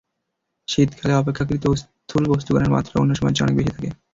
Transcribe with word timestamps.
শীতকালে 0.67 1.13
অপেক্ষাকৃত 1.15 1.63
স্থূল 1.81 2.23
বস্তুকণার 2.31 2.73
মাত্রাও 2.75 3.01
অন্য 3.01 3.13
সময়ের 3.15 3.35
চেয়ে 3.35 3.45
অনেক 3.45 3.57
বেশি 3.59 3.71
থাকে। 3.71 3.89